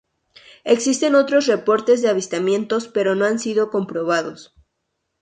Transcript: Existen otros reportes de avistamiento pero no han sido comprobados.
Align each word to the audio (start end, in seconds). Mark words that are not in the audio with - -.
Existen 0.63 1.13
otros 1.13 1.45
reportes 1.45 2.01
de 2.01 2.09
avistamiento 2.09 2.79
pero 2.91 3.13
no 3.13 3.23
han 3.25 3.37
sido 3.37 3.69
comprobados. 3.69 4.55